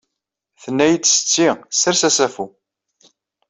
[0.61, 1.47] Tenna-id setti,
[1.77, 2.45] ssers assafu